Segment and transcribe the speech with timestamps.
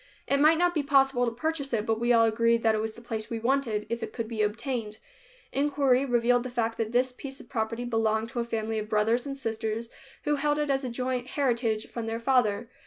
[0.25, 2.93] It might not be possible to purchase it, but we all agreed that it was
[2.93, 4.97] the place we wanted, if it could be obtained.
[5.51, 9.27] Inquiry revealed the fact that this piece of property belonged to a family of brothers
[9.27, 9.91] and sisters
[10.23, 12.67] who held it as joint heritage from their father.